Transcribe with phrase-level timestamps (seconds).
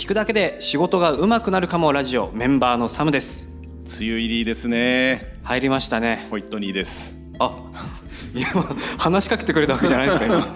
[0.00, 3.50] 聞くだけで仕事が上手くなるかもラジオメンバーのサムです。
[3.84, 5.38] 梅雨入りですね。
[5.42, 6.26] 入りましたね。
[6.30, 7.14] ホイットニーです。
[7.38, 7.70] あ
[8.32, 8.46] 今
[8.96, 10.54] 話しかけてくれたわけじゃないですか今。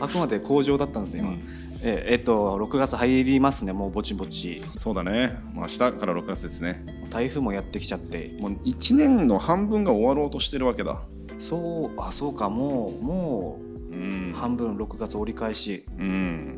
[0.00, 1.42] あくまで向上だったんですね今、うん。
[1.82, 4.58] ええっと6月入りますねもうぼちぼち。
[4.74, 6.82] そうだね、まあ、明日から6月ですね。
[7.10, 8.38] 台風もやってきちゃって。
[8.40, 10.98] もう1年の半分が終わろうとしてるわけだ。
[11.38, 13.60] そうあそうかもうも
[13.92, 14.32] ううん。
[14.34, 15.84] 半分6月折り返し。
[15.98, 16.53] うん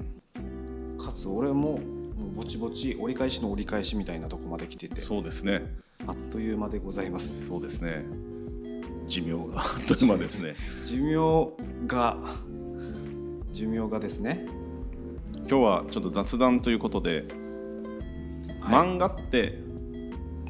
[0.99, 5.01] かつ俺ももうぼちぼち折り返しの折り返しみたいなとこまで来てて。
[5.01, 5.63] そうですね。
[6.07, 7.47] あっという間でございます。
[7.47, 8.05] そうですね。
[9.07, 10.55] 寿命が あっという間ですね。
[10.85, 11.53] 寿命
[11.87, 12.17] が
[13.53, 14.47] 寿命がですね。
[15.49, 17.25] 今日はちょっと雑談ということで、
[18.61, 18.87] はい。
[18.89, 19.59] 漫画って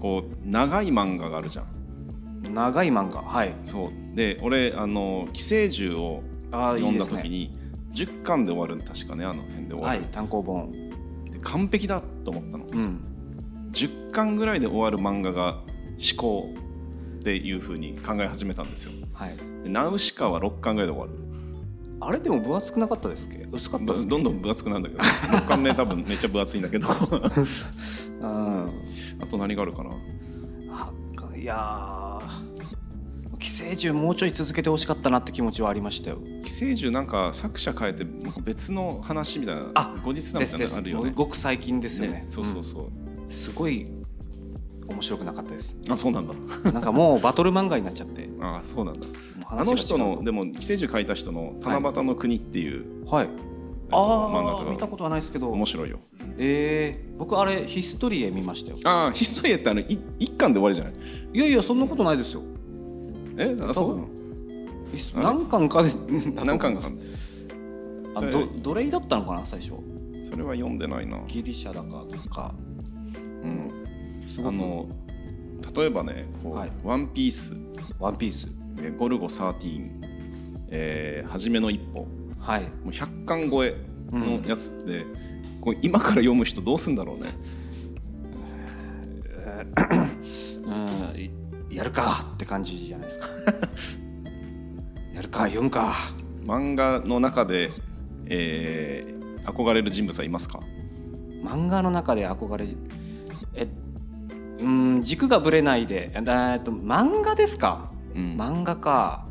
[0.01, 2.55] こう長い漫画があるじゃん。
[2.55, 3.55] 長い漫画はい。
[3.65, 4.17] そう。
[4.17, 7.53] で俺あの寄生獣を読んだ時に
[7.97, 10.71] 10巻で終わる確かねあの辺で終わる、はい単行本。
[11.31, 12.67] で完璧だと思ったの。
[12.67, 13.01] うん。
[13.73, 15.65] 10巻ぐらいで終わる漫画が思
[16.17, 16.55] 考
[17.21, 18.93] っていう風に考え始めたんですよ。
[19.15, 19.37] はい。
[19.65, 21.23] でナウシカは6巻ぐらいで終わる。
[21.99, 23.49] あれでも分厚くなかったですっけ？
[23.51, 25.03] 薄かったどんどん分厚くなるんだけど。
[25.39, 26.87] 6巻目多分めっちゃ分厚いんだけど。
[28.23, 28.69] あ
[29.23, 29.29] うん。
[29.29, 29.91] と何があるかな？
[30.71, 30.93] あ
[31.37, 32.19] いや
[33.57, 36.19] 生獣もうちょい続けてほしかったなって気持ちはありましたよ。
[36.43, 38.05] 寄生獣なんか作者変えて
[38.43, 41.13] 別の話みたいなあ後日談みたいなのあるよね。
[41.15, 42.21] ごく最近ですよね。
[42.21, 43.31] ねそうそうそう、うん。
[43.31, 43.87] すごい
[44.89, 45.75] 面白くなかったです。
[45.89, 46.35] あそうなんだ。
[46.71, 48.27] なんかもうバトル漫画になっちゃって。
[48.27, 49.01] も あそうなんだ。
[49.49, 53.25] あの人のでも寄生獣書いた人の七夕の国っていう、はい。
[53.25, 54.69] えっとあ漫画とか。
[54.69, 55.49] あ見たことはないですけど。
[55.49, 56.01] 面白いよ。
[56.37, 58.77] えー、僕あれヒストリエ見ましたよ。
[58.85, 60.95] ああヒストリエってあのい一巻で終わりじゃない？
[61.33, 62.43] いやいやそんなことないですよ
[63.37, 64.07] えあそう多分。
[64.93, 65.25] ヒスあれ？
[65.25, 65.91] 何巻かで
[66.35, 66.83] 何巻か。
[68.15, 69.73] あど奴隷だったのかな最初？
[70.23, 72.55] それは読んでないな、ギリシャだかとか。
[73.45, 73.71] うん、
[74.29, 74.49] すごく。
[74.49, 74.89] あの
[75.77, 76.73] 例えばねこう、はい。
[76.83, 77.55] ワンピース。
[77.99, 78.49] ワンピース。
[78.83, 79.91] えゴルゴ13、
[80.69, 82.01] えー、初めの一歩。
[82.01, 82.07] も
[82.39, 83.75] はい、う100巻超え
[84.13, 85.05] のやつって、
[85.61, 87.31] こう今から読む人どうすんだろうね
[91.77, 93.27] やるかって感じじゃないですか。
[95.15, 95.95] やるか読むか。
[96.45, 97.71] 漫画の中で、
[98.27, 99.17] えー
[99.47, 100.59] 憧れる人物はいますか？
[101.45, 102.67] 漫画の中で憧れ
[103.55, 103.69] え
[104.61, 108.37] うん軸がぶれないでえーっと漫画ですか、うん。
[108.37, 109.25] 漫画か。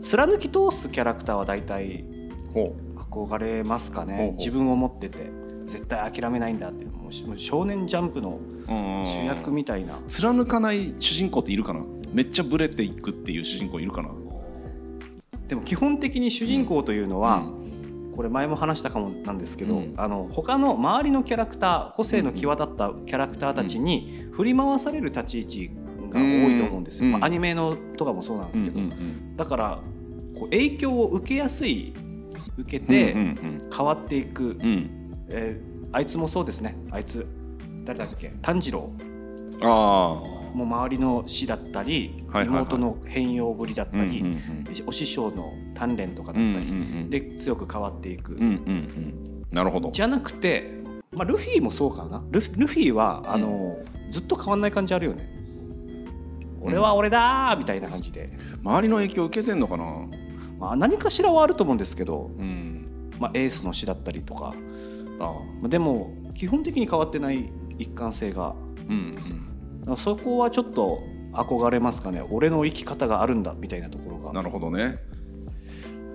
[0.00, 2.04] 貫き通すキャラクターは大体
[2.54, 2.74] ほ
[3.10, 4.34] 憧れますかね。
[4.38, 5.30] 自分を持ってて
[5.68, 9.94] 絶対諦めないんだってもうしもう少年ジャンプの主役みたいな。
[10.08, 11.82] 貫かない主人公っているかな？
[12.12, 14.08] めっちゃブレていくっていう主人公いるかな？
[15.46, 18.12] でも基本的に主人公というのは、うん。
[18.16, 19.94] これ前も話したかもなんですけど、うん。
[19.96, 25.70] あの他の周りのキャラクター個性の際立ったキャラクターたちに振り回される立ち位置
[26.10, 28.80] が多いと思うんですよ、うんまあ、アニメのとかもそうなんですけど、
[29.36, 29.78] だから
[30.34, 31.92] こう影響を受けやすい
[32.56, 33.14] 受けうんて
[33.76, 34.90] 変わっていく、うん
[35.30, 36.76] えーあいつもそうですね。
[36.90, 37.26] あいつ
[37.84, 38.34] 誰だっけ？
[38.42, 38.90] 炭治郎。
[39.62, 40.22] あ
[40.52, 49.44] も周りの死だったり、妹の変容ぶりだっあたり、うんうんお師匠の鍛錬とかだうんったり、うんうんで強く変わっていく、うんうんうん。
[49.50, 49.90] なるほど。
[49.90, 50.74] じゃなくて、
[51.10, 52.22] まあ、ルフィもそうかな。
[52.30, 53.78] ルフルフィはあの、
[54.10, 55.26] ずっと変わんない感じあるよね。
[56.60, 58.28] 俺は俺だーみたいな感じで、
[58.62, 59.84] 周りの影響受けてんのかな？
[60.58, 63.10] まあ、何かしらはあると思うんですけど、うん。
[63.18, 64.54] まあ、エースの死だったりとか
[65.18, 65.32] ああ。
[65.60, 68.54] まあでも基本的に変わってない一貫性が。
[68.88, 69.14] うん
[69.96, 70.98] そこはちょっと
[71.32, 72.22] 憧れますかね。
[72.30, 74.28] 俺の生き方があるんだみたいなところが。
[74.30, 74.96] うんなるほどね。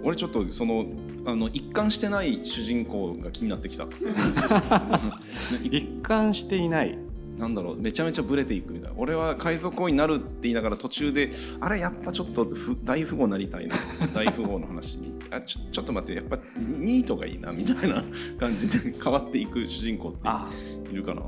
[0.04, 0.86] 俺ちょっとその
[1.26, 3.88] あの一貫してない主人公が気になってきた。
[5.64, 6.98] 一貫していない
[7.38, 8.96] なんだろうめちゃめちゃブレていくみたいな。
[8.98, 13.76] 俺は海賊王になるって言いながら途中であれやっぱちょっとふ大富豪になりたいな。
[14.14, 15.20] 大富豪の話に。
[15.32, 18.04] あちょちょっと待ってやっぱニートがいいなみたいな
[18.40, 20.48] 感じで 変わっていく主人公ってあ
[20.92, 21.24] いるかな。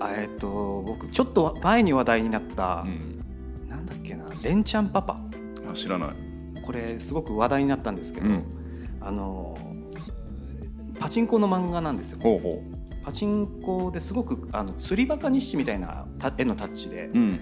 [0.00, 3.68] あえっと僕ちょっと前に話題になったう、ん。
[3.68, 5.18] なんだっけな「レンチャンパパ。
[5.70, 6.10] あ知らない」
[6.62, 8.44] これすごく話題になったんですけど、うん。
[9.00, 9.56] あの
[10.98, 12.18] パチンコの漫画なんですよ。
[12.20, 12.62] ほうほ
[13.04, 17.40] パチンコですごくあの釣りバカ日誌みたいなた絵のタッチで、ううん。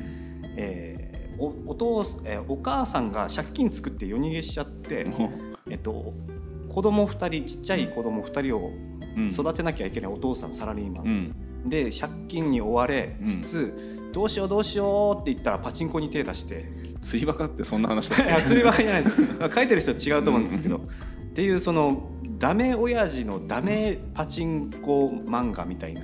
[0.57, 5.07] えーおお父えーお母さんが借金作って夜逃げしちゃって、
[5.71, 6.13] えっと、
[6.69, 8.71] 子供2人ちっちゃい子供2人を
[9.17, 9.29] うん。
[9.29, 11.35] 育てなきゃいけないお父さんサラリーマン、
[11.65, 11.71] うん。
[11.71, 16.69] で借金に追われつつ、どうしようどうしようって言ったらパチンコに手出して。
[17.01, 19.17] 釣りバカってそんな話だ釣りバカじゃないです。
[19.55, 20.77] 書いてる人は違うと思うんですけど。
[20.77, 20.81] っ
[21.35, 22.11] ていうその
[22.43, 26.03] ダメ親父のダメパチンコ漫画みたいな。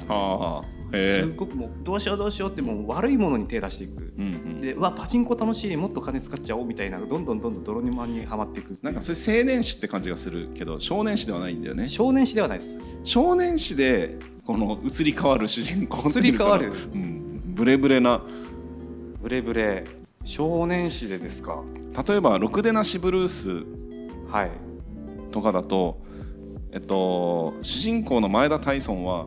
[0.95, 4.15] すごくもうどうしようどうしようってもう悪いものに手出していく。
[4.17, 4.61] うんうん。
[4.61, 11.89] でうわパチンコ楽しいもっと金使っちゃおうみたいなどんどんどんどん泥沼にはまっていくなんかそれ青年誌って感じがするけど少年誌ではないんだよね。
[11.89, 12.81] 少年誌ではないです。
[13.03, 16.73] 少年誌でこの移り変わる主人公移り変わる。
[16.95, 18.23] うん、ブレブレな。
[19.21, 19.85] ブレブレ。
[20.25, 21.65] 少年誌でですか？
[22.07, 23.65] 例えば「ろくでなしブルース
[24.31, 24.51] はい」
[25.33, 26.01] とかだと、
[26.73, 29.27] えっと、主人公の前田大尊は、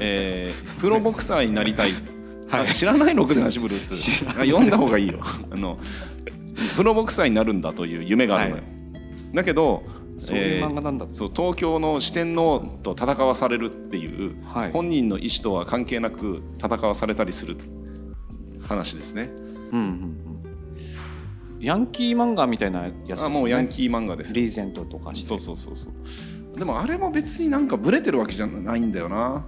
[0.00, 1.90] えープロボクサーになりたい、
[2.48, 2.68] はい。
[2.68, 5.20] あ知らない「ろくでなしブルース」あ読んだ方がいいよ。
[5.50, 5.78] あの
[6.76, 8.68] プロボクサーになるんだという夢があるのよ、は
[9.32, 9.34] い。
[9.34, 9.82] だけど
[10.16, 14.72] そういう漫画なんだって、そう東京の四天王と戦わされるっていう、はい。
[14.72, 17.56] 本人の意思とは関係なく戦わされたりする
[18.60, 19.30] 話ですね。
[19.70, 19.88] うんうんう
[20.24, 20.27] ん
[21.60, 24.32] ヤンキー漫画みたいなやつですよあねもうヤンキー漫画です。
[24.32, 26.58] リーゼントとかしてそうそうそうそう。
[26.58, 29.46] でもあれも別になんかブレてるわけじゃないんだよな。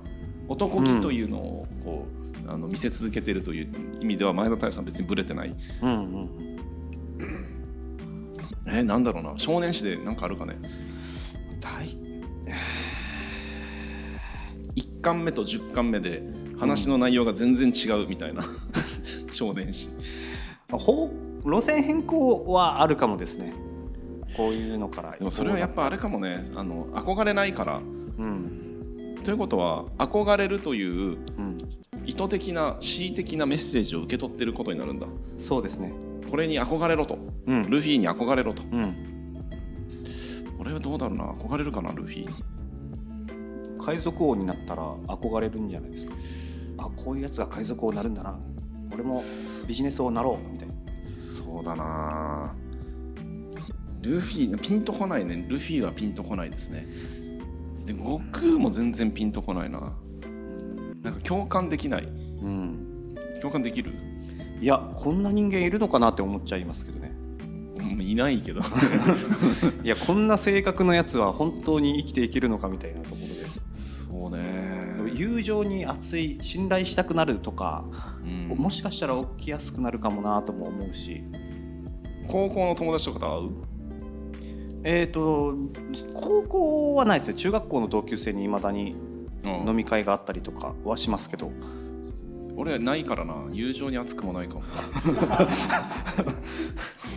[0.48, 2.08] 男気というのをこ
[2.46, 5.54] う、あの見せ続けてるという意味では前田大さん別にブレてない。
[5.82, 7.46] うんうんうん
[8.66, 10.56] えなんだろうな少年誌でなんかあるかね。
[11.60, 11.86] 大
[14.74, 16.22] 1巻目と10巻目で
[16.58, 18.42] 話の内容が全然違うみたいな、
[19.32, 19.88] 少年誌。
[21.42, 23.52] 方路線変更はあるかもですね。
[24.36, 25.12] こういうのから。
[25.12, 26.42] でもそれはやっぱあれかもね。
[26.54, 27.78] あの憧れないから。
[28.18, 29.16] うん。
[29.22, 31.58] ということは憧れるといううん。
[32.06, 35.06] 意図的な恣意的なメッセージを受け取ってることになるんだ。
[35.38, 35.92] そうですね。
[36.30, 37.18] これに憧れろと。
[37.46, 37.70] うん。
[37.70, 38.62] ルフィに憧れろと。
[38.62, 39.10] うん。
[40.58, 41.32] 俺はどうだろうな。
[41.32, 42.28] 憧れるかなルフィ。
[43.80, 46.14] 海賊王になったら憧れるんじゃないですか。
[46.78, 48.38] あこういうやつが海賊王になるんだな。
[48.92, 49.20] 俺も
[49.66, 50.69] ビジネス王になろうみたいな
[51.50, 52.54] そうだな。
[54.02, 55.44] ルフィピンとこないね。
[55.48, 56.86] ルフィはピンとこないですね。
[57.84, 59.92] で悟空も全然ピンとこないな。
[61.02, 62.04] なんか共感できない。
[62.04, 62.06] う
[62.48, 63.14] ん。
[63.40, 63.92] 共感できる？
[64.60, 67.12] いやこんな人間いるのかなって思っちゃいますけどね。
[67.78, 68.60] うんいないけど。
[69.82, 73.26] いやこんな性格のやつは本当に生きていけるのかみたいなところで。
[73.74, 74.69] そうね
[75.20, 77.84] 友情に熱い信頼したくなるとか、
[78.24, 78.56] うん。
[78.56, 81.22] もしかしたら起きやすくなるかもなとも思うし。
[82.26, 83.50] 高校の友達とかと会う？
[84.82, 85.54] えっ、と
[86.14, 87.34] 高校はないですよ。
[87.34, 88.96] 中学校の同級生にいまだに
[89.44, 89.68] うん。
[89.68, 91.50] 飲み会があったりとかはしますけど。
[92.56, 93.46] 俺はないからな。
[93.52, 94.62] 友情に熱くもないかも。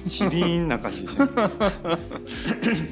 [0.06, 1.26] チリーンな感じでした。
[1.26, 1.32] ね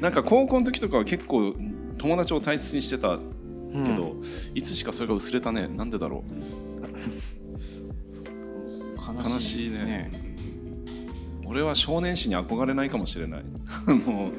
[0.00, 1.54] なんか高校の時とかは結構
[1.98, 3.18] 友達を大切にしてた
[3.72, 3.86] うん。
[3.86, 4.14] けど、
[4.54, 5.68] いつしかそれが薄れたね。
[5.68, 6.24] なんでだろ
[9.24, 10.10] 悲しいね。
[11.44, 13.44] う俺は少年誌に憧れないかもしれない。
[14.06, 14.32] もう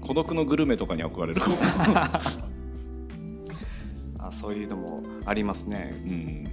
[0.00, 1.56] 孤独のグルメとかに憧れるかも、
[4.18, 5.94] あそういうのもありますね。
[6.04, 6.48] うん、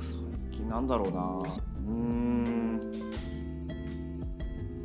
[0.00, 0.14] 最
[0.52, 1.20] 近なんだろうな。
[1.86, 2.80] うーん。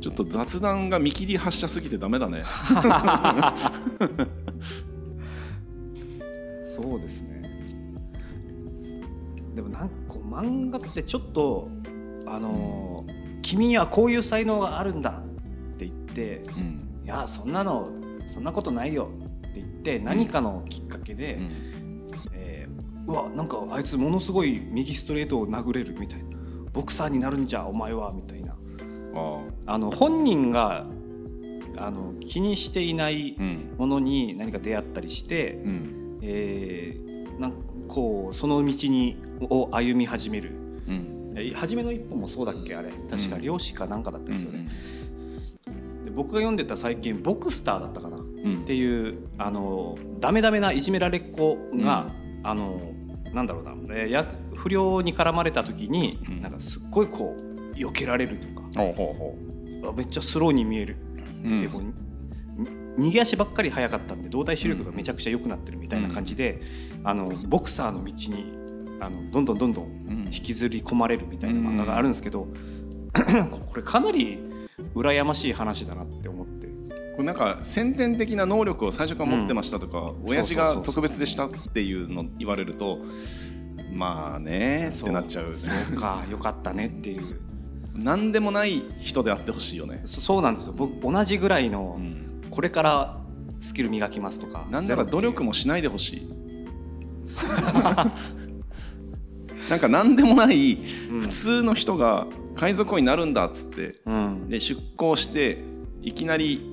[0.00, 2.42] ちょっと雑談が見切り発車すぎてダメだね
[6.74, 7.42] そうですね。
[9.54, 11.68] でもなんか漫画ってちょっと
[12.26, 17.02] あのー君にはこういう才能があるんだって言ってうん。
[17.04, 17.90] いやそんなの
[18.26, 19.10] そんなことないよ
[19.46, 22.08] って言って何かのきっかけで、うん。
[22.32, 26.30] えーうわなんかあいつものすごい右ストレートを殴れるみたいな。
[26.72, 28.56] ボクサーになるんじゃお前はみたいな。
[29.14, 29.78] ああ。
[29.78, 30.86] の本人が
[31.76, 33.36] あの気にしていない
[33.76, 37.52] ものに何か出会ったりして、うんえーなん
[37.88, 40.52] こうその道にを歩み始める。
[40.88, 41.32] うん。
[41.36, 42.90] えー初めの一歩もそうだっけあれ。
[43.10, 43.42] 確かうん。
[43.42, 44.68] 漁師かなんかだったんですよね、
[45.66, 48.16] うんで僕が読んでた最近「ボクスター」だったかな。
[48.18, 48.64] っうん。
[48.64, 52.12] ていうあのダメダメないじめられっ子が、
[52.42, 52.80] あの
[53.32, 56.40] なんだろうな、えーや不良に絡まれた時に、うん。
[56.42, 58.64] なんかすっごいこう避けられるとか。
[59.96, 60.96] めっちゃスローに見える、
[61.44, 61.60] ううん。
[61.60, 61.92] でこうに
[62.98, 66.62] 逃げ足ばっかり速かったんで動体視力がめちゃくちゃ良くなってるみたいな感じで、
[67.02, 68.64] あのボクサーの道に
[69.00, 70.14] あのどんどんどんどんうん。
[70.34, 72.48] 引きずり込まれるみたいな漫画があるんですけど、
[73.12, 74.38] これかなり
[74.94, 76.66] 羨ましい話だなって思って。
[77.14, 82.98] これなんか先天的な能力を最初から持ってましたとか、親父が特別でしたっていうの言われると
[83.92, 85.56] まあねってなっちゃう。
[85.56, 87.40] そうかよかったねっていう。
[87.94, 90.74] 何でもない人であってほしいよね、そそうなんですよ。
[90.76, 92.23] 僕同じぐらいのうん、
[92.54, 93.20] これから
[93.58, 96.28] スキル磨きますとかなんなら努力もしないでほしい。
[99.68, 100.78] なんか何でもない
[101.10, 101.20] うん。
[101.20, 104.48] 普通の人が海賊王になるんだっつってうん。
[104.48, 105.58] で出航して
[106.00, 106.64] いきなり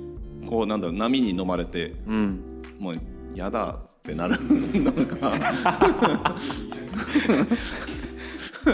[0.48, 2.62] こうなんだろう波に飲まれてうん。
[2.78, 2.94] もう
[3.34, 5.34] やだってなるのか。
[8.62, 8.72] そ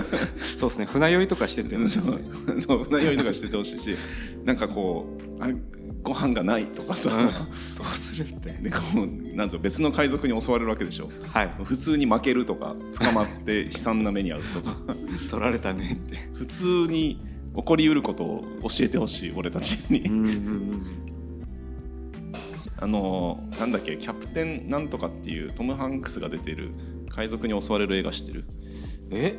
[0.66, 0.86] うですね。
[0.86, 3.96] 船酔いとかしてて船酔いとかしててほしいし
[4.44, 5.06] なんかこ
[5.40, 5.48] うあ
[6.08, 7.10] ご飯がないとかさ、
[7.76, 8.52] どうするって。
[8.52, 11.10] でこうなんぞ別の海賊に襲われるわけでしょ。
[11.34, 11.52] はい。
[11.64, 14.76] 普通に負けるとか捕まって悲惨な目に遭うとか。
[15.30, 16.16] 取られたねって。
[16.34, 17.22] 普通に
[17.56, 20.84] 起こりうることを教えてほしい俺たちに、うんうんうん。
[22.80, 26.72] あのなんだっけキャプテンなんとかっていうトム・ハンクスが出てる
[27.10, 28.46] 海賊に襲われる映画知ってる？
[29.12, 29.36] え？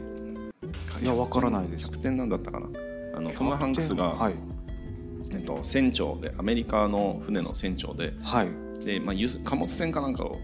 [1.02, 1.84] いやわからないです。
[1.86, 2.66] キャプテンなんだったかな。
[3.14, 4.34] あのトム・ハンクスが、はい
[5.32, 8.84] えっと、船長でアメリカの船の船長ではい。
[8.84, 10.38] で、まあ、貨物船かなんかを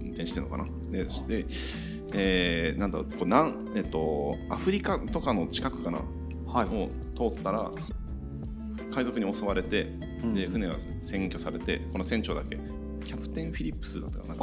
[0.00, 0.66] 運転してるのかな。
[0.90, 1.46] でで、
[2.14, 5.98] えーなんだろうこうなん、えっと、アフリカとかの近くかな。
[6.46, 6.68] はい。
[6.68, 7.70] を通ったら
[8.90, 9.92] 海賊に襲われて、
[10.22, 12.58] うんで船が占拠されてこの船長だけ。
[13.04, 14.34] キャプテン・フィリップスだったかな。
[14.34, 14.36] あ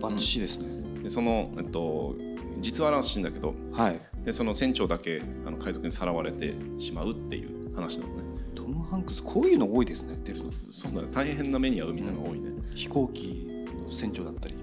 [0.00, 2.14] バッチリですね、でその、えっと、
[2.60, 4.00] 実話らしいんだけどはい。
[4.24, 11.02] でその船長だけあの海賊にさらわれてしまうっていう話なのねトム・ハンクスこういうの多いですねでそそうだ。
[11.02, 13.46] ね大変な目に遭うみたいなのが多いね、飛行機
[13.86, 14.54] の船長だったり、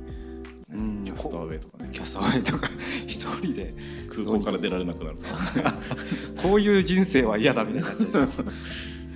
[0.72, 1.04] うん。
[1.04, 1.90] キャストアウェイとかね。
[1.92, 2.70] キャストアウェイとか。
[3.08, 3.74] 一人で
[4.10, 5.28] 空港から出られなくなるさ
[6.42, 8.28] こういう人生は嫌だみたいになっちゃい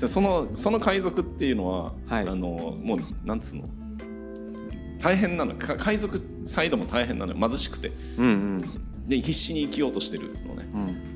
[0.01, 2.27] そ そのその海賊っていうのは、はい。
[2.27, 3.69] あのもうなんつうの？
[4.99, 5.55] 大変なの。
[5.55, 7.49] か海賊サイドも大変なのよ。
[7.49, 7.91] 貧しくて。
[8.17, 8.61] うんうん。
[9.07, 10.69] で必死に生きようとしてるのね。
[10.73, 11.10] うん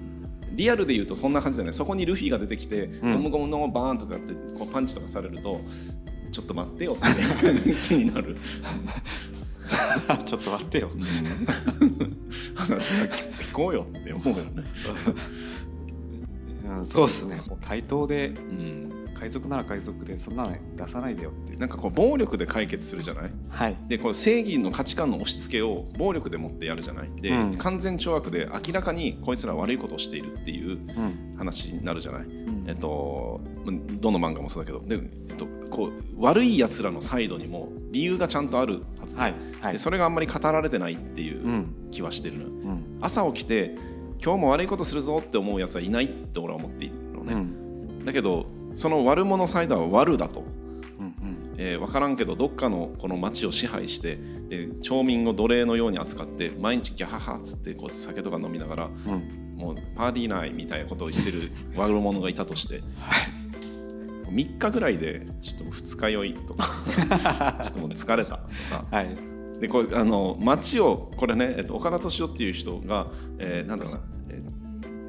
[0.56, 1.74] リアルで言うとそんな感じだよね。
[1.74, 3.14] そこにルフィが出てきて、うん。
[3.14, 5.62] ゴムゴムのバーンとかってこうパンチとかされると
[6.32, 8.38] ちょっと待ってよって 気になる。
[10.26, 10.90] ちょっと待ってよ。
[12.56, 14.64] 話は聞こうよって思うよね、
[16.66, 17.42] うん、そうっすね。
[17.48, 18.30] もう対等で。
[18.30, 21.60] うん、海賊なら海賊でそんなの出さないでよっていう。
[21.60, 23.32] なんかこう暴力で解決するじゃない？
[23.50, 23.78] はい。
[23.88, 27.10] でこう正義の価値観の押し付けを暴力で持ってやるじゃない？
[27.22, 27.58] で、うん。
[27.58, 31.36] 完全懲悪で明らかにこいつら悪いことをしているっていううん。
[31.38, 32.66] 話になるじゃない、ん。
[32.68, 33.42] えっと
[34.02, 34.86] どの漫画もそうだけど。
[34.86, 34.96] で、
[35.30, 39.34] えっと、こう悪いやつらのサイドにも理由がちゃんとあるはずで,、はい。
[39.62, 39.72] はい。
[39.72, 41.90] でそれがあんまり語られてないっていううん。
[41.92, 43.00] 気はしてるうん。
[43.02, 43.76] 朝起きて
[44.24, 48.06] 今日も悪いことするぞって思うやつはいないって俺は思っているのね、うん。
[48.06, 48.46] だけど
[48.76, 50.42] その悪者サイドは悪だと。
[51.00, 51.16] うん
[51.58, 54.18] えー分からんけどどっかのこの町を支配して
[54.50, 59.14] で町民を奴隷のように扱って毎日ギャハハっつってこう酒とか飲みながらうん。
[59.14, 63.16] うんもうパーティー内みたいなことをしてる 悪者がいたとしては
[64.30, 64.34] い。
[64.34, 66.66] 3日ぐらいでちょっと二日酔いとか
[67.64, 68.86] ちょっともう疲れたとか。
[68.92, 69.16] はい。
[69.62, 73.08] でこれあの町をこれね、えっと、岡田敏夫っていう人が、
[73.40, 74.25] えーなんだろうな、えー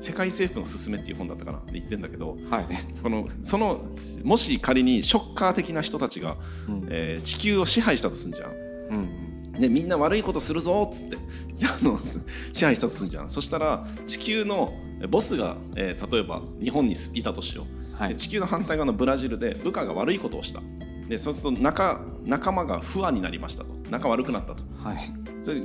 [0.07, 2.67] 世界征服のすすめ」っていう本だったかなで言ってんだけどはい。
[3.03, 3.85] このその
[4.23, 6.37] もし仮にショッカー的な人たちが、
[6.69, 6.87] うん。
[6.91, 8.51] えー地球を支配したとすんじゃん。
[8.91, 9.09] うん
[9.61, 11.17] でみんな悪いことするぞっつって
[11.67, 11.99] あの
[12.53, 13.31] 支配したとするんじゃん。
[13.31, 14.75] そしたら地球の
[15.11, 17.67] ボスが、えー例えば日本にいたとしよ
[17.99, 18.11] う、はい。
[18.11, 20.61] で地球の反対側のブラジルで部下が悪いことをした。
[21.09, 23.75] でそうすると仲仲間が不安になりましたと。
[23.91, 24.63] 仲悪くなったと。
[24.83, 25.11] はい。
[25.41, 25.63] それ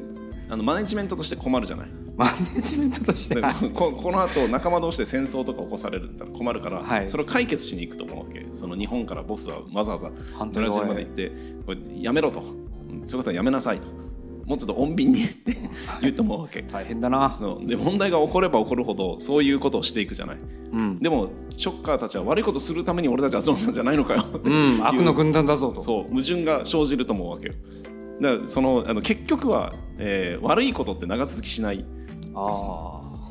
[0.49, 1.87] あのマネジメントとして困るじゃない
[2.25, 3.41] マネジメントとして。
[3.73, 7.09] こ この後仲間同士で戦争とか起こされるったら困るから、はい。
[7.09, 8.47] それを解決しに行くと思うわけ。
[8.51, 10.09] その日本からボスはわざわざ
[10.51, 11.31] ブラジルまで行って
[11.65, 12.39] これやめろと。
[12.41, 12.61] うん
[13.03, 13.87] そういうことはやめなさいと。
[14.45, 15.21] もうちょっと穏便に
[16.01, 16.61] 言うと思うわけ。
[16.61, 17.33] 大変だな。
[17.33, 20.37] そので問題が起これば起こるほどそういうことをしていくじゃない。
[20.71, 20.99] うん。
[20.99, 24.23] でもショッカーたちは悪いことするために俺たちは集まったんじゃないのかよ。
[24.43, 24.79] うん。
[24.85, 25.79] 悪の軍団だぞと。
[25.81, 26.03] そう。
[26.11, 27.53] 矛盾が生じると思うわけよ。
[28.21, 31.83] だからそのあの結局は、えー悪いことって長続きしない。
[31.83, 32.00] あ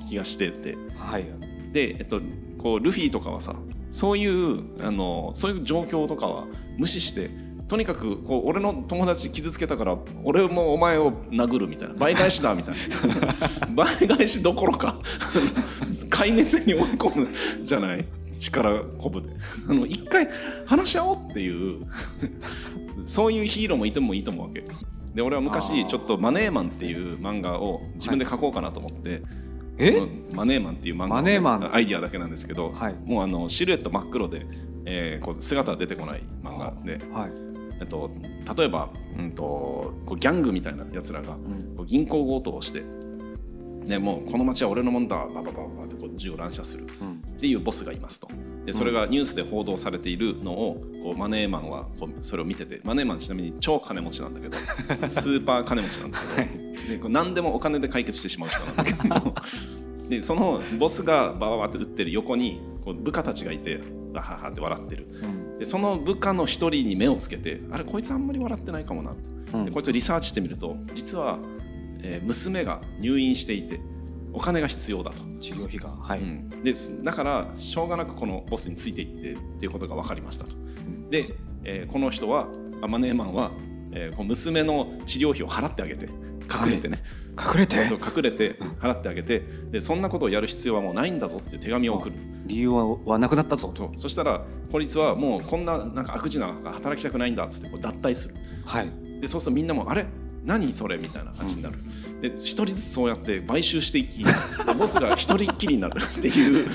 [0.09, 0.76] 気がしてて。
[0.99, 1.25] あはい。
[1.73, 2.21] で、えっと、
[2.59, 3.54] こうルフィとかはさ
[3.90, 6.45] そういうあのそういう状況とかは
[6.78, 7.30] 無視して
[7.69, 11.95] とにかくこう俺の友達傷つけたから俺もお前を殴るみたいな。
[11.95, 13.66] 倍返しだみたいな。
[13.75, 14.97] 倍返しどころか。
[16.11, 17.28] 壊滅に追い込む
[17.62, 18.04] じゃない？
[18.38, 19.28] 力こぶで。
[19.69, 20.28] あの一回
[20.66, 21.87] 話し合おうっていう。
[23.07, 24.64] そういうヒーローもいてもいいと思うわけ
[25.14, 25.87] で俺はあ昔ー。
[25.87, 29.23] ちょっと「マネーマン」っていう漫画を自分で書こうかなと思って、
[29.79, 29.90] え？
[29.99, 31.75] うんマネーマンっていう漫画のマネーマン。
[31.75, 32.95] アイディアだけなんですけど、はい。
[33.05, 34.47] もうあのシルエット真っ黒で、
[34.85, 37.33] えーこう姿は出てこない漫画で、はい。
[37.81, 38.11] えっと、
[38.57, 39.43] 例えば、うん、と
[40.05, 41.76] こうギャングみたいなやつらがうん。
[41.76, 42.85] こう銀行強盗をして、
[43.87, 47.12] でもうこの町は俺のもんだバババババってこう銃を乱射するうん。
[47.37, 48.29] っていうボスがいますと
[48.67, 54.57] でそれがニュースで報道されているのをこうマネーマンはこうそれを見ててマネーマンちなみに超金持ちなんだけど
[55.11, 59.35] スーパー金持ちなんだけどでこう何でもお金で解決してしまう人なんだけど
[60.09, 63.81] でそのボスがバババって打ってる横にこう部下たちがいて
[64.12, 65.07] わははって笑ってる。
[65.23, 65.26] う
[65.57, 65.59] ん。
[65.59, 69.14] でその部下の一人に目をつけてあれこいつあんまり笑ってないかもな。
[69.55, 69.64] うん。
[69.67, 71.38] でこいつをリサーチしてみると実は、
[72.02, 73.81] えー娘が入院していて
[74.32, 76.49] お金が必要だと、治療費がはい、うん。
[76.62, 76.72] で
[77.02, 80.50] だからしょうがなくこのボスについていってっていうことが分かりましたと。
[81.10, 81.34] で、
[81.64, 82.49] えーこの人は
[82.82, 83.50] あマネーマンは、
[83.92, 87.02] えーこう娘の治療費を払ってあげて隠れてね、
[87.38, 87.87] 隠れて？
[87.87, 92.16] そう隠れて払ってあげてでそんなことをやる必要はもうないんだぞっていう手紙を送る。
[92.46, 93.72] 理由ははなくなったぞ。
[93.75, 93.90] そう。
[93.96, 98.34] そしたらこいつはもうこんななんか悪事なんか働きたくないんだっつってこう脱退する。
[98.64, 98.90] はい。
[99.20, 100.06] でそうするとみんなもあれ？
[100.44, 100.97] 何それ？
[100.97, 101.76] みたいな感じになる、
[102.20, 104.25] で一人ずつそうやって買収していき
[104.78, 106.68] ボスが一人っきりになるっていう。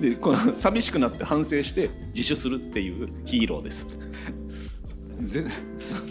[0.00, 3.86] でこの寂しくなって反省して自首するっていうヒーローです。
[5.20, 5.44] ぜ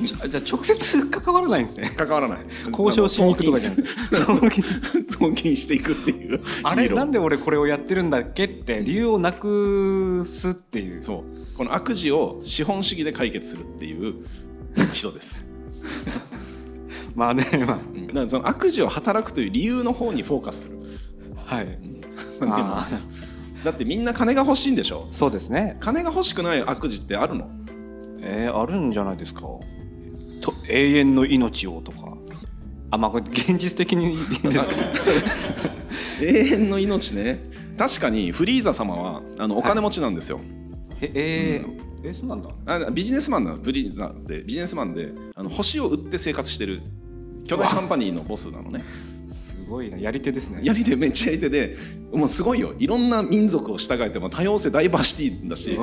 [0.02, 1.92] じゃあ直接関わらないんですね。
[1.96, 2.40] 関わらない。
[2.72, 3.86] 交渉しに行くとかじゃない。
[3.86, 4.64] 送金。
[5.10, 6.42] 送金していくっていう。
[6.64, 7.00] あれヒーロー。
[7.00, 11.04] なんで俺これをやってるんだっけって理由をなくすっていう。
[11.04, 11.58] そう。
[11.58, 14.16] この悪事を資本主義で解決するっていう
[14.94, 15.44] 人です
[17.16, 18.08] まあねまうん。
[18.08, 20.80] だからその悪事を働くという理由の方にフォーカスする。
[21.48, 21.80] あはい。
[23.64, 25.08] だってみんな金が欲しいんでしょ？
[25.12, 25.78] そうですね。
[25.80, 27.50] 金が欲しくない悪事ってあるの？
[28.22, 29.42] えー、あるんじゃないですか？
[30.42, 32.18] と永遠の命をとか。
[32.92, 34.66] あまあこれ現実的にいいんですか
[36.22, 37.40] 永遠の命ね。
[37.78, 40.42] 確かにフリーザ様はあのお金持ちなんですよ、
[41.02, 42.50] ええーえそうなんだ。
[42.66, 43.58] あビジネスマンなの？
[43.58, 44.42] フリーザで。
[44.42, 46.82] ビジネスマンであの星を売って生活してる
[47.50, 48.84] 巨大カンパニーのボスなのね。
[49.32, 49.98] すごいな。
[49.98, 50.60] やり手ですね。
[50.64, 51.76] やり手めっちゃやり手で
[52.14, 52.76] もうすごいよ。
[52.78, 55.76] いろんな民族を従えても多様性ダイバーシティだし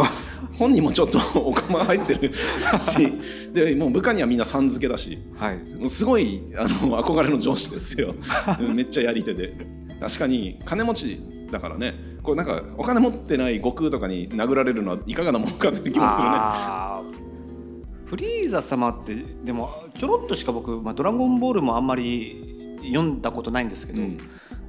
[0.56, 3.12] 本人もちょっと お釜入ってるし
[3.52, 5.58] でもう部下にはみんなさん付けだしはい。
[5.74, 8.14] もうすごいあの憧れの上司ですよ。
[8.60, 9.52] う んめっちゃやり手で。
[9.98, 11.20] 確かに金持ち
[11.50, 11.94] だからね。
[12.22, 16.36] こうなんかお金持ってない悟空とかに殴られるのはいかがなものかという気もするね。
[18.06, 24.18] フリーザ様ってでもちょろっとしか僕、まあ、ドラゴンボールもあんまり読んだことないんですけど、うん。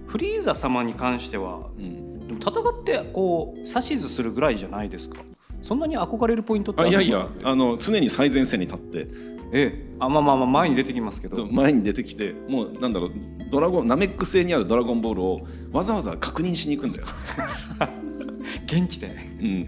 [0.08, 2.28] フリーザ様に関してはうん。
[2.28, 5.22] でも戦ってこう指図するぐらいじゃないですか。
[5.64, 9.08] そんなに憧れるポイントってあいやいやあの常に最前線に立って。
[9.54, 9.88] ええ。
[10.00, 11.46] あまあまあまあ前に出てきますけど。
[11.48, 13.12] 前に出てきてもうなんだろう
[13.50, 17.06] ドラゴンナメック星にあるドラゴンボールをわざわざ確認しに行くんだよ、
[18.66, 19.16] 現地で。
[19.42, 19.68] うん、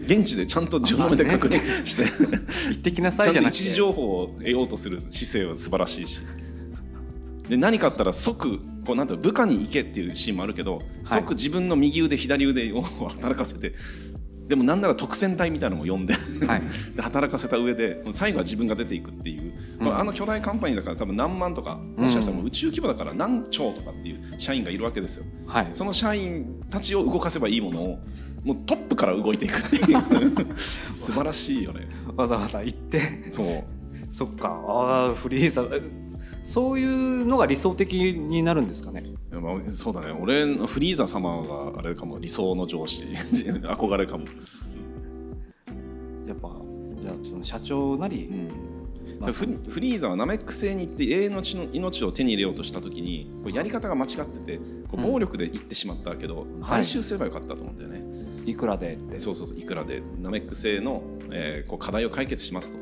[0.00, 2.04] 現地でちゃんと自分の目で確認して。
[2.70, 3.58] 行ってきなさいじゃなくて。
[3.58, 6.20] 一時情報を得ようとする姿勢は素晴らしいし。
[7.48, 13.74] で何かあったら即こうなんて部下に行けっていうシーンもあるけど、即自分の右腕左腕を働かせて
[14.48, 16.14] でもなんなら特戦隊みたいなのも呼んで
[16.46, 16.62] はい。
[16.96, 25.26] で働かせた上で最後は自分が出ていくっていう、これあの巨大カンパニーだから多分何万とかもしかしたらもう宇宙規模だから何兆とかっていう社員がいるわけですよ。
[25.46, 25.66] はい。
[25.70, 27.98] その社員たちを動かせばいいものを
[28.42, 29.98] もうトップから動いていくっていう。
[30.90, 31.86] 素晴らしいよね。
[32.16, 33.26] わざわざ行って。
[33.30, 33.64] そう。
[34.10, 34.48] そっか。
[34.66, 35.82] あーフリーザえ
[36.42, 39.04] そういうのが理想的になるんですかね？
[39.30, 40.12] まあそうだね。
[40.18, 42.18] 俺のフリーザ様があれかも。
[42.18, 43.04] 理想の上司。
[43.32, 44.24] 憧れかも、
[46.26, 46.50] やっぱ
[47.02, 48.48] じゃあその社長なり、うん。
[49.20, 54.56] まあフリフリーザはナメック星に行って永遠の命の命を手に入れようとした時にこうやり方が間違ってて
[54.88, 56.46] こううん暴力で行ってしまったけど、はい。
[56.62, 58.02] 買収すればよかったと思うんだよね、
[58.46, 59.18] いくらでって。
[59.18, 60.02] そうそうそういくらで。
[60.22, 62.78] ナメック星の、えーこう課題を解決しますと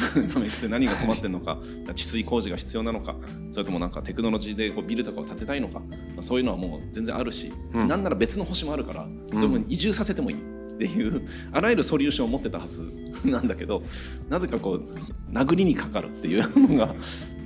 [0.00, 1.58] ナメック星何が困ってるのか
[1.94, 3.16] 治水工事が必要なのか
[3.50, 5.86] それともなんかテクノロジーでこうビルとかを建てたいのか、ま
[6.20, 7.88] あ、そういうのはもう全然あるし、うん。
[7.88, 12.90] なんなら別の星もあるからそれも移住させてもいいっていうあらゆるソリューションを持ってたはず
[13.24, 13.82] なんだけど
[14.28, 14.86] なぜかこう
[15.32, 16.94] 殴りにかかるっていうのが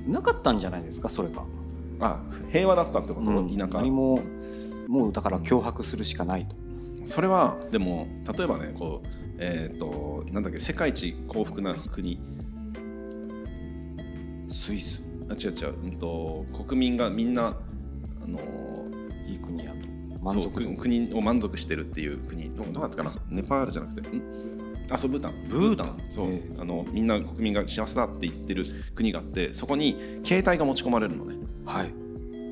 [0.07, 1.45] なかったんじゃないですかそれが、
[2.01, 3.49] あ平和だったってこと、うん。
[3.49, 3.79] 田舎。
[3.79, 4.21] 何も
[4.87, 6.55] もうだから脅迫するしかないと、
[7.07, 12.21] それはでも例えばねこうえっ、となんだっけ世界一幸福な国
[14.55, 15.03] スイス。
[15.29, 17.49] あ違う違う、うん、と国民がみんな
[18.23, 18.39] あの
[19.27, 19.73] いい国や。
[19.73, 19.79] と
[20.23, 23.15] 満そう足国を満足してるっていう国どどうだったかな？
[23.29, 24.23] ネパールじゃなくてん？
[24.91, 25.35] あそうブータン。
[25.49, 25.99] ブータン。
[26.11, 26.43] そう、え。
[26.59, 28.65] あのみんな国民が幸せだって言ってる
[28.95, 31.37] 国があってそこに携帯が持ち込まれるのね。
[31.67, 32.04] はい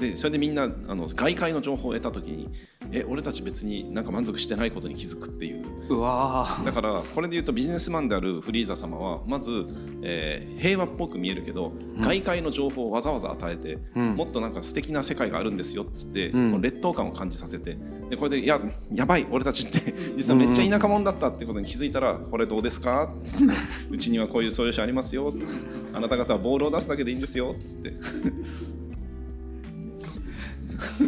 [0.03, 2.51] でそれでみんなあの外界の情報を得た時に
[2.91, 5.65] え俺たち別になんか満足してないことに気づくっていう。
[5.89, 6.65] うわー。
[6.65, 9.67] だからこれで言うとビジネスマンであるフリーザ様はまず、
[10.03, 14.15] えー平和っぽく見えるけど、外界の情報をわざわざ与えて、うん。
[14.15, 16.51] もっとなんか素敵な世界があるんですよっつって、うん。
[16.53, 17.77] この劣等感を感じさせて
[18.11, 18.61] でこれでいや
[18.93, 23.13] やばい俺たちって 実はめっちゃ田舎者だったってことに気づいたら、これどうですか
[23.91, 25.33] うちにはこういうソリューションありますよ
[25.95, 27.95] あなた方はボールを出すだけでいいんですよっつって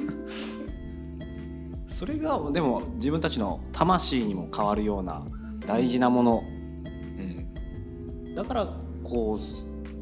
[1.87, 5.23] それがでも自分たちの魂にも変わるような
[5.67, 6.43] 大事なもの。
[6.45, 8.35] うん。
[8.35, 9.39] だからこ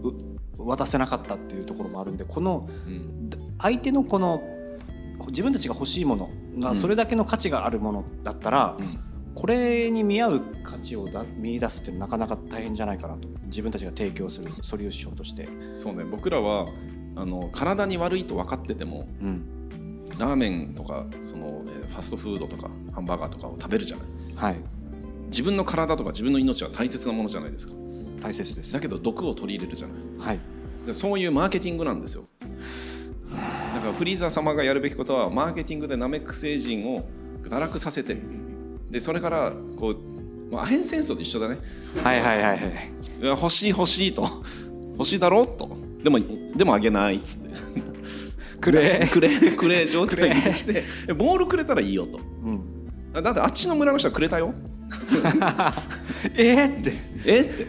[0.02, 3.30] うう渡せなかったっていうところもあるんでこのうん。
[3.58, 4.42] 相手のこの
[5.28, 8.98] 自分たちが欲しいものがそれだけの価値があるものだったら、うん。
[9.34, 15.48] これに見合う価値をだ見出すっていうのはなかなか大変じゃないかなと自分たちが提供するソリューションとして。
[15.72, 16.04] そうね。
[16.04, 16.66] 僕らは
[17.16, 19.61] あの体に悪いと分かっててもうん
[20.18, 24.06] ラーメンとかそのえーファストフードとかハンバーガーとかを食べるじゃない。
[24.34, 24.60] はい。
[25.26, 27.74] 自分の体とか自分の命は大切なものじゃないですか。
[28.22, 28.72] 大切です。
[28.72, 29.96] だけど毒を取り入れるじゃない。
[30.28, 30.40] はい。
[30.86, 32.24] でそういうマーケティングなんですよ。
[33.74, 37.04] だからフリーザ様がやるべきことはマーケティングでナメック星人を
[37.42, 38.16] 堕落させて。
[38.90, 39.96] でそれからこう、
[40.52, 41.58] まあ、アヘン戦争と一緒だね。
[42.02, 42.90] はいはいはいはい。
[43.22, 44.28] 欲しい欲しいと。
[44.92, 45.76] 欲しいだろと。
[46.02, 46.18] でも
[46.54, 47.91] でもあげないっつって
[48.62, 50.84] くれくれくれ状態にして。
[51.14, 52.18] ボールくれたらいいよと。
[52.18, 53.22] うん。
[53.22, 54.54] だってあっちの村の人はくれたよ。
[56.36, 56.94] えー、って。
[57.26, 57.66] えって。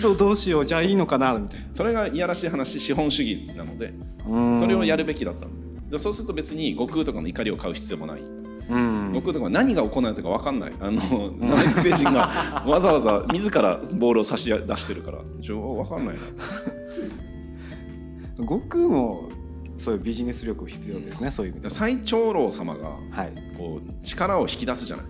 [0.00, 0.66] どうどうしよう。
[0.66, 3.92] じゃあいいのかなみたいそれがいやらしい話資本主義なので
[4.26, 5.50] なそれをやるべきだったの。
[5.90, 8.20] でそうすると別に悟空とかの怒りを買う必要もない。
[8.20, 9.08] うん。
[9.08, 10.72] 悟空とか何が行われたか分かんない。
[10.78, 10.92] あの
[11.32, 15.18] ナメック星人がわざわざ自らボールを差し出してるから。
[15.18, 16.20] 分かんないな。
[18.38, 19.28] 悟空も
[19.78, 23.32] そういうビジネス力必要ですね、そういう意味で最長老様がはい。
[23.56, 25.06] こう力を引き出すじゃない。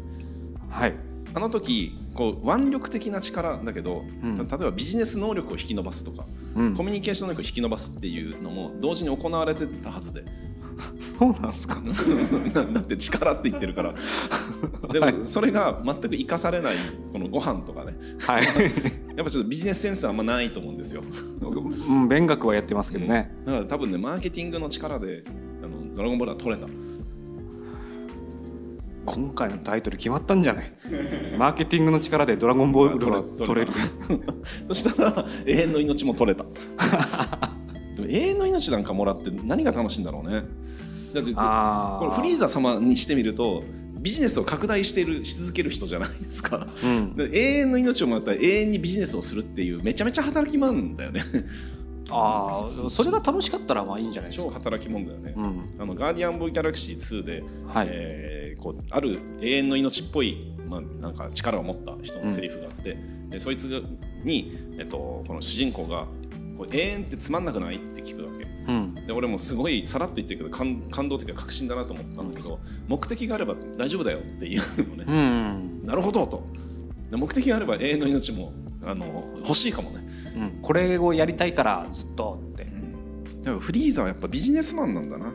[0.70, 0.94] はい。
[1.34, 4.36] あの時こう腕力的な力だけど、うん。
[4.36, 6.74] 例えばビジネス能力を引き伸ばすとか、うん。
[6.76, 10.24] コミュニケーション能力を引き伸ばすっていうのも同時に行われてたはずで。
[10.98, 11.82] そうなんですか？
[12.72, 13.94] だって力って言ってるから。
[14.92, 16.76] でもそれが全く生かされない
[17.12, 17.92] このご飯とかね。
[18.20, 18.46] はい
[19.16, 21.02] やっぱちょっとビジネスセンスはあんまないと思うんですよ。
[21.42, 25.22] うん勉学はやってますけどね、だから多分ねマーケティングの力で
[25.62, 26.68] あのドラゴンボールは取れた。
[29.04, 30.72] 今回のタイトル決まったんじゃない？
[31.36, 33.72] マーケティングの力でドラゴンボール取れ 取れる。
[34.68, 36.44] そしたら永遠の命も取れた。
[37.96, 40.44] でも永遠の命なんかもらって何が楽しいんだろうね。
[41.12, 43.64] だってあこれフリーザ様にしてみると
[44.02, 46.66] ビジネスを拡大しているし続ける人じゃないですか。
[46.82, 47.16] うん。
[47.16, 51.22] で永遠の命をもらったら永遠にビジネスをするっていうめちゃめちゃ働きマンだよね。
[52.10, 54.50] ああそれが楽しかったらまあいいんじゃないですか。
[54.50, 55.66] 超働き者だよね、うん。
[55.78, 57.86] あのガーディアン・オブ・ギャラクシー2で、はい。
[57.90, 62.96] えーこうある永遠の命っぽい、まあ、なんか力を持った人のセリフがあって、
[63.28, 63.64] でそいつ
[64.22, 66.06] に、えっと、この主人公が
[66.56, 68.94] こう永遠ってつまんなくないって聞くわけうん。
[69.06, 76.46] で俺もすごいさらっと言ってるけど感感動的な確信だなと思ったんだけど、目的があれば大丈夫だよっていうのね、うん、なるほどと。
[77.10, 78.52] で目的があれば永遠の命も
[78.84, 80.02] あの欲しいかもね。
[80.34, 82.66] うん、これをやりたいからずっとって。
[83.42, 85.26] でもフリーザはやっぱビジネスマンなんだな。
[85.26, 85.34] うん。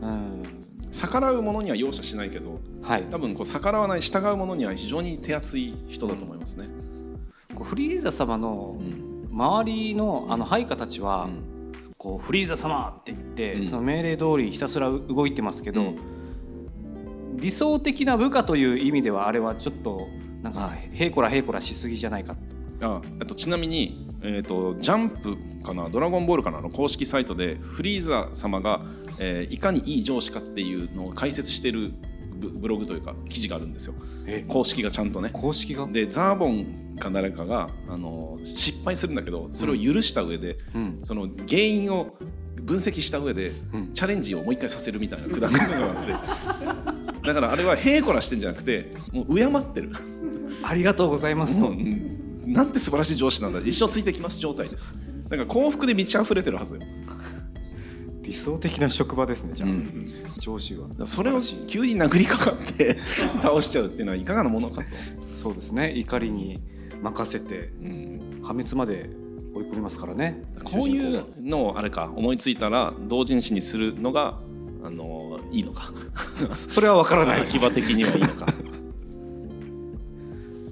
[0.00, 0.42] うん。
[0.90, 3.02] 逆らう者には容赦しないけどはい。
[3.10, 6.68] 多分こう逆らわない従う者には非常に手厚い人だと思いますね。
[7.54, 9.05] こうフリーザ様のうん
[9.36, 11.92] 周りのあの配下たちは、うん。
[11.98, 13.66] こうフリーザ様って言って、うん。
[13.66, 17.36] その命令通りひたすら動いてますけど、うん。
[17.36, 20.08] 理想的な部下という意味ではあれはちょっと
[20.40, 22.34] なんかへいこらへいこらしすぎじゃないか
[22.80, 22.86] と。
[22.86, 25.90] ああとちなみに、えー、とジャンプかな？
[25.90, 26.62] ドラゴンボールかな？
[26.62, 28.80] の公式サイトでフリーザ様が、
[29.18, 31.92] えーいかにいい上司かっていうのを解説してる
[32.38, 33.94] ブブログというか記事があるんですよ。
[34.26, 34.44] え。
[34.46, 35.30] 公式がちゃんとね。
[35.32, 41.00] 公式が、でザーボンか誰かがあの失敗するんだけどそれを許した上で、うん。
[41.04, 42.16] その原因を
[42.62, 43.92] 分析した上で、うん。
[43.92, 46.12] チャレンジをもう一回させるみたいなくだりがあって。
[47.26, 49.90] だからあれはへいこらしてんじゃなくてもう敬ってる。
[50.62, 52.16] ありがとうございますと、うん。
[52.46, 53.60] なんて素晴らしい上司なんだ。
[53.64, 54.92] 一生ついてきます状態です。
[55.28, 56.82] だから幸福で満ち溢れてるはずよ、
[58.26, 60.88] 理想的な職場ですねじゃあ、うん上司は。
[61.06, 62.96] それを急に殴りかかって
[63.40, 64.88] 倒しちゃうっていうのはいかがなものかと、
[65.32, 65.92] そうですね。
[65.96, 66.60] 怒りに
[67.02, 68.40] 任せてうん。
[68.42, 69.10] 破滅まで
[69.54, 70.42] 追い込みますからね。
[70.64, 74.38] こういうのをあれか思いついたら同人誌にするのが
[74.84, 75.92] あのいいのか。
[76.68, 77.56] それは分からないです。
[77.58, 78.46] 秋葉的にはいいのか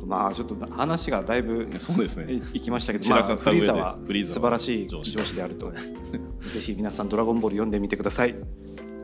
[0.07, 2.33] まあちょっと話がだいぶそうですね。
[2.33, 5.35] いいきましたけど、まあ、フリーザは素晴らしい上司。
[5.35, 5.73] であると。
[6.41, 8.35] ぜひ皆さん「ドラゴンボール」読んでみてください。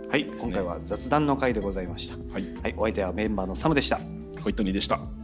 [0.08, 0.34] はい、すね。
[0.40, 2.46] 今回は雑談の回でございました、はい。
[2.62, 3.98] はい、お相手はメンバーのサムでした。
[4.42, 5.19] ホイットニーでした